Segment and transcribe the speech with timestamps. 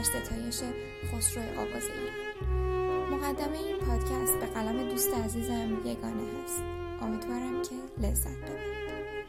[0.00, 0.60] در ستایش
[1.12, 6.62] خسرو آواز ایران مقدمه این پادکست به قلم دوست عزیزم یگانه هست.
[7.02, 9.26] امیدوارم که لذت ببرید.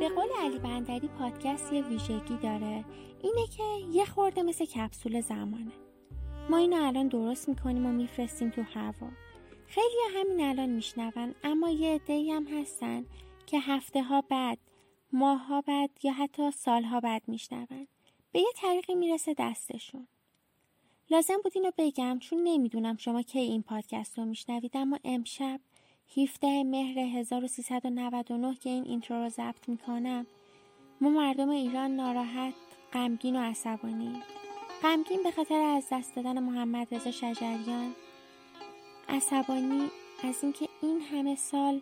[0.00, 2.84] به قول علی بندری پادکست یه ویژگی داره.
[3.22, 3.62] اینه که
[3.92, 5.72] یه خورده مثل کپسول زمانه.
[6.50, 9.08] ما اینو الان درست می‌کنیم و میفرستیم تو هوا.
[9.66, 13.04] خیلی همین الان میشنون اما یه عده‌ای هم هستن
[13.46, 14.58] که هفته ها بعد
[15.12, 17.88] ماه ها بعد یا حتی سالها بعد میشنون.
[18.32, 20.08] به یه طریقی می‌رسه دستشون.
[21.10, 25.60] لازم بود اینو بگم چون نمی‌دونم شما کی این پادکست رو میشنوید اما امشب
[26.16, 30.26] 17 مهر 1399 که این اینترو رو ضبط می‌کنم
[31.00, 32.54] ما مردم ایران ناراحت
[32.92, 34.22] غمگین و عصبانی.
[34.82, 37.94] غمگین به خاطر از دست دادن محمد رضا شجریان.
[39.08, 39.90] عصبانی
[40.22, 41.80] از اینکه این همه سال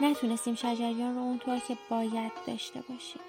[0.00, 3.20] نتونستیم شجریان رو اونطور که باید داشته باشیم.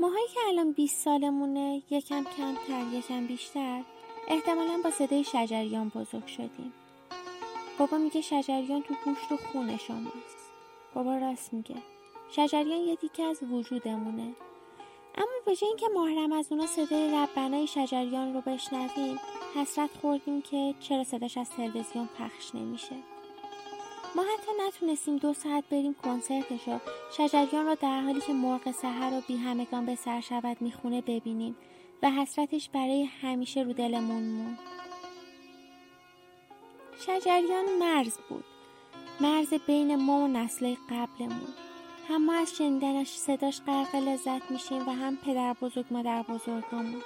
[0.00, 3.82] ماهایی که الان 20 سالمونه یکم کمتر یکم بیشتر
[4.28, 6.72] احتمالا با صدای شجریان بزرگ شدیم.
[7.78, 10.50] بابا میگه شجریان تو گوشت و خون شماست.
[10.94, 11.76] بابا راست میگه.
[12.30, 14.34] شجریان یه دیگه از وجودمونه.
[15.14, 19.18] اما به جای اینکه محرم از اونا صدای ربنای شجریان رو بشنویم
[19.54, 22.96] حسرت خوردیم که چرا صداش از تلویزیون پخش نمیشه.
[24.14, 26.78] ما حتی نتونستیم دو ساعت بریم کنسرتش رو
[27.16, 31.56] شجریان رو در حالی که مرغ سحر و بی همگان به سر شود می‌خونه ببینیم
[32.02, 34.58] و حسرتش برای همیشه رو دلمون مون
[37.06, 38.44] شجریان مرز بود.
[39.20, 41.54] مرز بین ما و نسل قبلمون.
[42.08, 47.02] هم ما از شنیدنش صداش غرق لذت میشیم و هم پدر بزرگ مادر بزرگمون.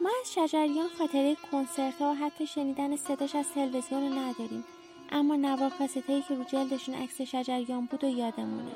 [0.00, 4.64] ما از شجریان خاطره کنسرت ها و حتی شنیدن صداش از تلویزیون رو نداریم.
[5.12, 5.72] اما نوار
[6.08, 8.72] هایی که رو جلدشون عکس شجریان بود و یادمونه.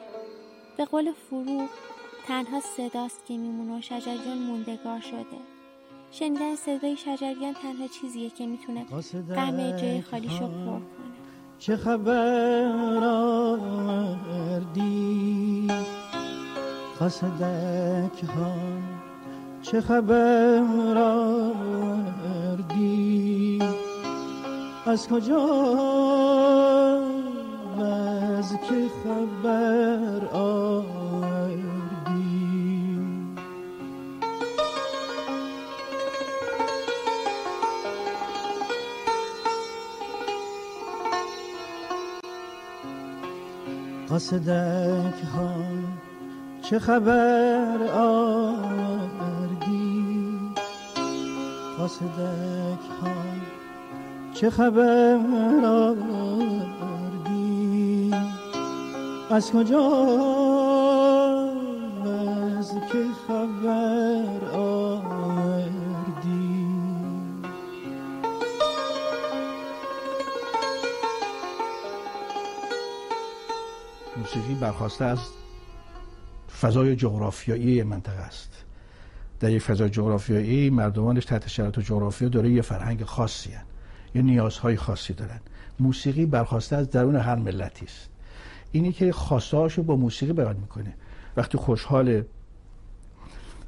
[0.77, 1.67] به قول فرو
[2.27, 5.41] تنها صداست که میمونه و شجریان موندگار شده.
[6.11, 8.85] شنیدن صدای شجریان تنها چیزیه که می‌تونه
[9.37, 10.83] غم جای خالیشو پر کنه.
[11.59, 14.91] چه خبر آوردی؟
[17.01, 18.55] قصدک ها
[19.63, 22.51] چه خبر آوردی؟
[24.87, 25.39] از کجا
[28.57, 31.71] که خبر آوردی.
[44.11, 45.55] قصدک ها
[46.63, 48.91] چه خبر آوردی؟
[51.79, 53.13] قصدک ها
[54.35, 55.19] چه خبر
[55.65, 56.70] آوردی؟
[59.33, 59.81] از کجا
[62.59, 65.71] از که خبر آوردی؟
[74.17, 75.19] موسیقی برخواسته از
[76.61, 78.65] فضای جغرافیایی منطقه است.
[79.41, 83.65] در یک فضای جغرافیایی مردمانش تحت شرایط جغرافیا داره یه فرهنگ خاصی هن.
[84.15, 85.41] یه نیازهای خاصی دارن
[85.81, 88.10] موسیقی برخواسته از درون هر ملتی است.
[88.73, 90.95] اینی که خواستهاشو با موسیقی بیان می‌کنه.
[91.37, 92.23] وقتی خوشحال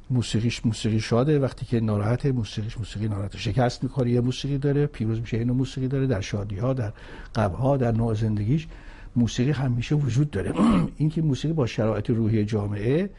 [0.09, 4.11] موسیقیش موسیقی شاده وقتی که ناراحت موسیقیش موسیقی ناراحت شکست می‌خوره.
[4.11, 6.93] یه موسیقی داره پیروز میشه اینو موسیقی داره در شادی ها در
[7.35, 8.67] قبها ها در نوع زندگیش
[9.15, 10.53] موسیقی همیشه وجود داره.
[10.97, 13.09] اینکه موسیقی با شرایط روحی جامعه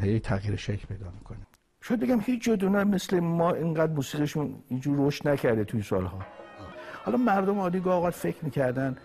[0.00, 1.38] هی تغییر شکل پیدا می‌کنه.
[1.80, 6.18] شاید بگم هیچ جدونه مثل ما اینقدر موسیقیشون اینجور رشد نکرده توی سالها.
[7.04, 8.96] حالا مردم عادی گاه فکر می‌کردن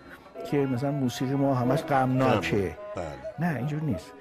[0.50, 2.76] که مثلا موسیقی ما همش غمناکه.
[2.96, 3.06] بله.
[3.38, 4.12] نه اینجور نیست.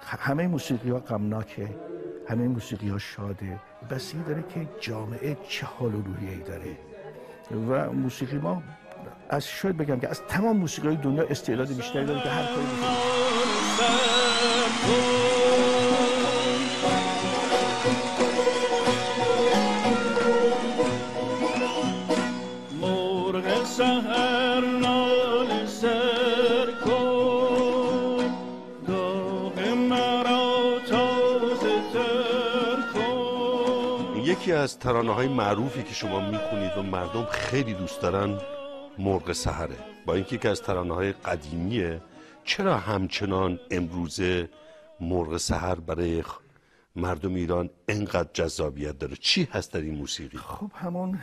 [0.00, 1.68] همه موسیقی ها غمناکه.
[2.28, 3.58] همه موسیقی ها شاده.
[3.90, 6.76] بسی داره که جامعه چه حال و روحیه‌ای داره.
[7.68, 8.62] و موسیقی ما
[9.30, 12.66] از شاید بگم که از تمام موسیقی دنیا استعداد بیشتری داره که هر کاری
[34.40, 38.38] یکی از ترانه های معروفی که شما می‌خونید و مردم خیلی دوست دارن
[38.98, 39.76] مرغ سهره
[40.06, 42.00] با اینکه که از ترانه های قدیمیه
[42.44, 44.48] چرا همچنان امروزه
[45.00, 46.24] مرغ سهر برای
[46.96, 51.18] مردم ایران انقدر جذابیت داره؟ چی هست در این موسیقی؟ خب همون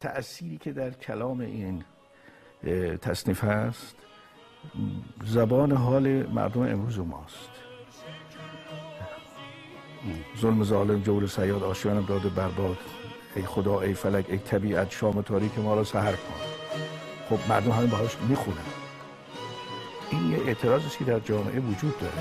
[0.00, 1.84] تأثیری که در کلام این
[2.98, 3.96] تصنیف هست.
[5.24, 7.61] زبان حال مردم امروز ماست.
[10.40, 12.76] ظلم ظالم جور سیاد آشیانم داده برباد.
[13.36, 16.34] ای خدا ای فلک ای طبیعت شام تاریک ما را سهر کن.
[17.28, 18.56] خب مردم همین باهاش می‌خونن.
[20.10, 22.12] این یه اعتراضی که در جامعه وجود داره.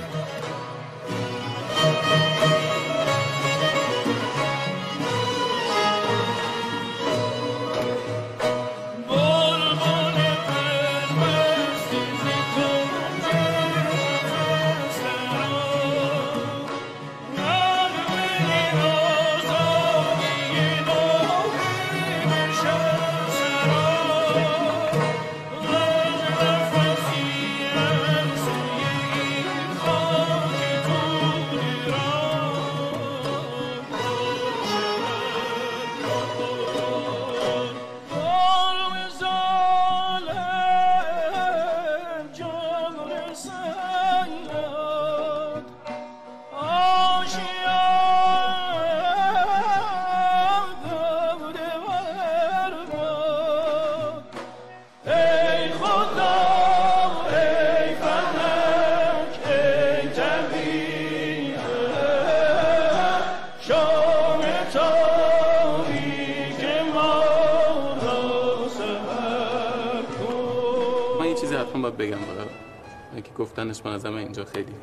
[73.38, 74.74] گفتنش من ازم اینجا خیلی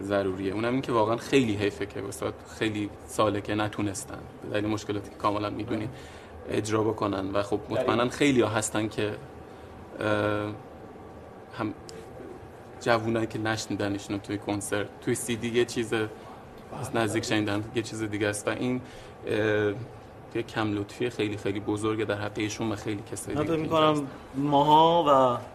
[0.00, 0.52] ضروریه.
[0.52, 4.18] اونم این که واقعا خیلی حیفه که استاد خیلی ساله که نتونستن.
[4.52, 5.90] دلیل مشکلاتی که کاملا می‌دونید
[6.50, 9.16] اجرا بکنن و خب مطمئنا خیلی ها هستن که
[11.58, 11.74] هم
[12.80, 15.94] جوونایی که نشنیدنشون توی کنسرت توی سی دی یه چیز
[16.94, 18.48] نزدیک شنیدن یه چیز دیگه است.
[18.48, 18.80] و این
[20.34, 25.04] یه کم لطفی خیلی خیلی بزرگه در حق ایشون و خیلی کسایی دیگه می‌کنم ماها
[25.08, 25.53] و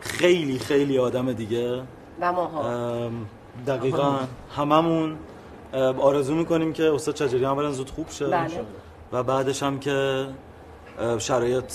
[0.00, 1.82] خیلی خیلی آدم دیگه.
[2.20, 3.10] و ماها.
[3.66, 4.18] دقیقا
[4.56, 5.16] هممون
[6.00, 8.26] آرزو می‌کنیم که استاد چجری هم برن زود خوب شه.
[8.26, 8.46] بله.
[9.12, 10.26] و بعدش هم که
[11.18, 11.72] شرایط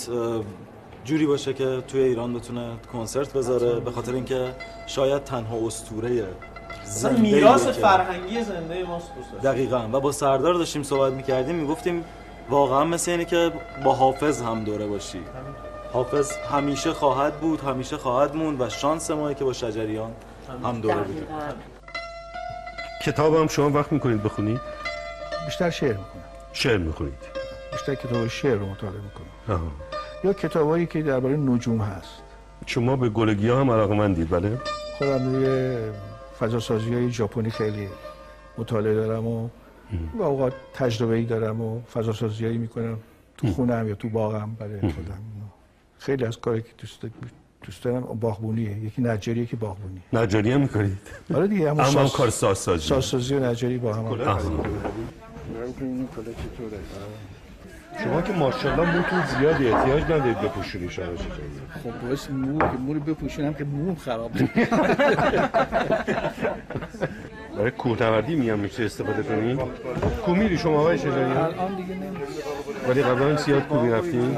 [1.04, 4.54] جوری باشه که توی ایران بتونه کنسرت بذاره به خاطر اینکه
[4.86, 6.24] شاید تنها اسطوره
[6.84, 9.10] زنده میراث فرهنگی زنده ماست
[9.42, 9.88] دقیقا.
[9.92, 12.04] و با سردار داشتیم صحبت می‌کردیم می‌گفتیم
[12.50, 13.52] واقعا مثل اینه که
[13.84, 15.20] با حافظ هم دوره باشی.
[15.96, 20.12] حافظ همیشه خواهد بود همیشه خواهد موند و شانس مایی که با شجریان
[20.64, 21.26] هم دوره بودیم
[23.04, 24.60] کتاب هم شما وقت می‌کنید بخونید؟
[25.46, 26.22] بیشتر شعر می‌کنم
[26.52, 27.14] شعر می‌خونید؟
[27.72, 29.60] بیشتر کتاب شعر رو مطالعه می‌کنم.
[30.24, 32.22] یا کتابایی که درباره نجوم هست.
[32.66, 34.58] شما به گلگی هم علاقه مندید بله؟
[34.98, 35.76] خودم روی
[36.40, 37.88] فضا سازی های ژاپنی خیلی
[38.58, 39.48] مطالعه دارم و
[40.18, 42.98] و اوقات تجربه ای دارم و فضا سازی می‌کنم.
[43.36, 45.18] تو خونم یا تو باغم برای خودم.
[45.98, 47.06] خیلی از کاری که دوست
[47.66, 48.78] دوست دارم باغبونیه.
[48.78, 50.00] یکی نجاریه که باغبونی.
[50.12, 50.98] نجاری هم می‌کنید؟
[51.34, 52.88] آره دیگه اما هم کار سازسازی.
[52.88, 54.38] سازسازی و نجاری با هم.
[58.04, 61.06] شما که ماشاءالله موتون زیادی احتیاج ندارید بپوشونی شما.
[61.84, 64.30] خب باعث مو که مو رو بپوشونم که موم خراب
[67.56, 69.58] برای کوهنوردی میام میشه استفاده کنی؟
[70.26, 72.12] کو میری شما آقای شجری الان دیگه نمیرم
[72.88, 74.36] ولی قبلا زیاد کو می‌رفتین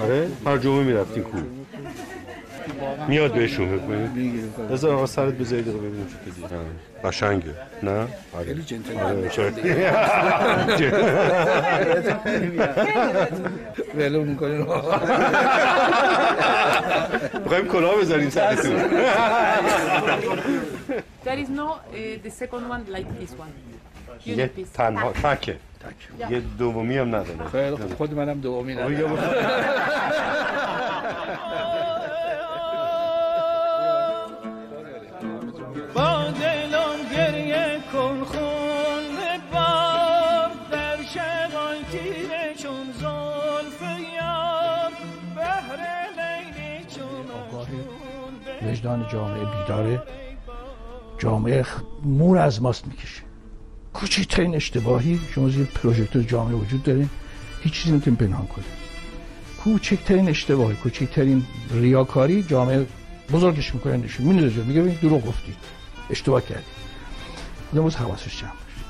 [0.00, 1.38] آره؟ هر جمعه می‌رفتین کو
[3.08, 6.42] میاد بهشون بکنید بذار آقا سرت بذارید رو ببینیم چه کدی
[7.04, 7.54] قشنگه.
[7.82, 8.06] نه؟
[8.44, 8.94] خیلی جنتل
[13.94, 14.64] ولو می‌کنین
[17.44, 18.80] بخوایم کلاه بذاریم سرتون.
[21.24, 21.78] There is no uh,
[22.24, 23.52] the second one like this one.
[24.26, 25.56] یه تنها تکه.
[26.30, 27.46] یه دومی هم نداره.
[27.52, 29.16] خیلی خود منم دومی ندارم.
[35.94, 39.04] با دلم گریه کن خون
[39.52, 43.82] بار در شبان تیره چون زلف
[44.16, 44.92] یار.
[45.36, 45.80] بهر
[46.18, 47.26] لیلی چون
[48.70, 50.02] وجدان جامعه بیداره.
[51.18, 51.64] جامعه
[52.04, 53.22] مور از ماست می‌کشه.
[54.04, 57.08] کوچکترین اشتباهی شما زیر پروژکتور جامعه وجود داره
[57.62, 58.66] هیچ چیزی نمی‌تونیم پنهان کنیم.
[59.64, 62.86] کوچکترین اشتباهی کوچکترین ریاکاری جامعه
[63.32, 65.54] بزرگش می‌کنه نشون میندازه میگه ببین دروغ گفتی.
[66.10, 66.62] اشتباه کردی.
[67.70, 68.86] خودم روز حواسش جمع باشه.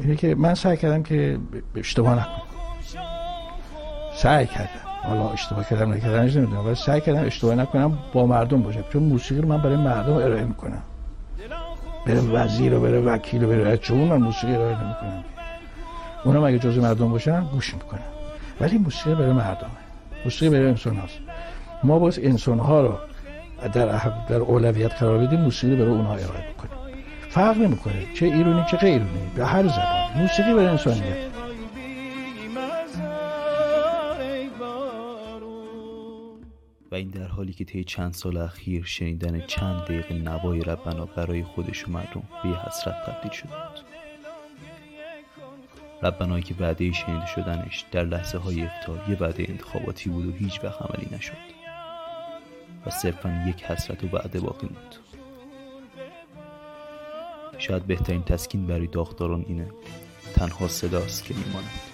[0.00, 1.38] اینه که من سعی کردم که
[1.76, 2.42] اشتباه نکنم.
[4.16, 4.68] سعی کردم.
[5.02, 6.66] حالا اشتباه کردم نکردم نمی‌دونم.
[6.66, 8.84] ولی سعی کردم اشتباه نکنم با مردم باشم.
[8.92, 10.82] چون موسیقی رو من برای مردم ارائه می‌کنم.
[12.06, 15.24] بره وزیر و بره وکیل و بره چون من موسیقی ارائه نمی‌کنم
[16.24, 18.00] اونم اگه جزء مردم باشن؟ گوش می‌کنم
[18.60, 19.70] ولی موسیقی برای مردمه.
[20.24, 21.18] موسیقی برای انسان هست
[21.84, 22.98] ما باز انسان ها رو
[23.72, 26.94] در در اولویت قرار بدیم موسیقی برای اونها ارائه بکنیم
[27.30, 29.02] فرق نمی‌کنه چه ایرانی چه غیر
[29.36, 31.33] به هر زبان موسیقی برای انسانیت.
[36.94, 41.88] این در حالی که طی چند سال اخیر شنیدن چند دقیقه نوای ربنا برای خودش
[41.88, 43.80] و مردم به حسرت تبدیل شده بود.
[46.02, 50.64] ربنایی که وعده شنیده شدنش در لحظه های افتار یه وعده انتخاباتی بود و هیچ
[50.64, 51.54] وقت عملی نشد.
[52.86, 54.94] و صرفا یک حسرت و وعده باقی موند.
[57.58, 59.70] شاید بهترین تسکین برای داغداران اینه
[60.34, 61.93] تنها صداست که میماند.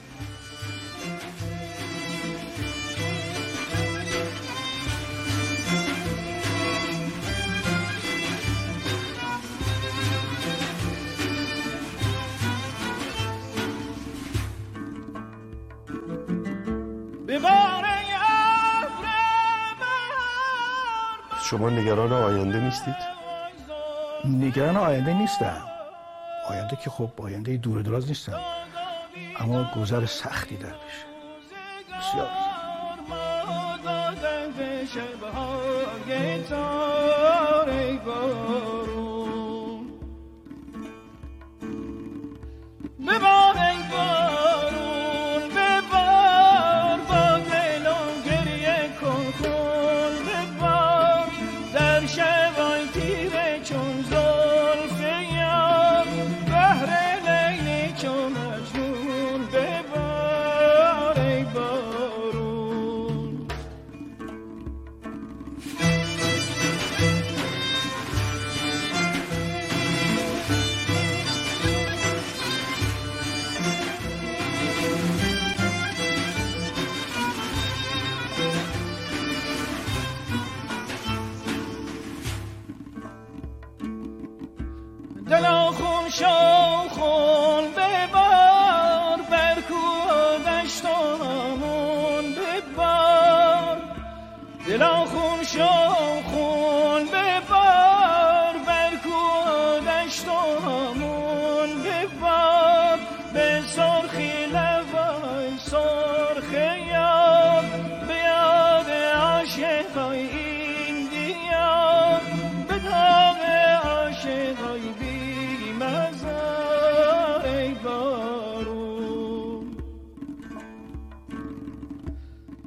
[21.50, 22.96] شما نگران آینده نیستید؟
[24.24, 25.62] نگران آینده نیستم.
[26.48, 28.40] آینده که خب آینده دور دراز نیستم.
[29.40, 31.06] اما گذر سختی در پیشه
[31.98, 32.30] بسیار.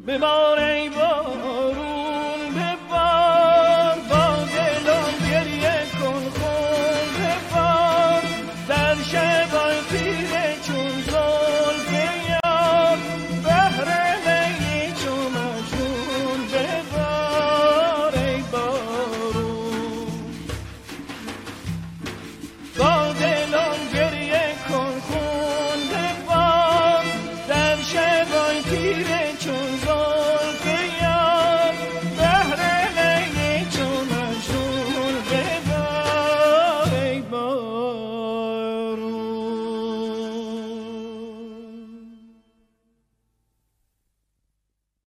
[0.05, 0.91] Bimone